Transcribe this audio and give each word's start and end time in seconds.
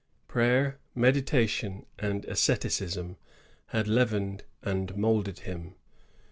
Prayer, 0.27 0.79
medi 0.95 1.21
tation, 1.21 1.85
and 1.99 2.25
asceticism 2.25 3.17
had 3.67 3.87
leavened 3.87 4.43
and 4.63 4.97
moulded 4.97 5.41
him. 5.41 5.75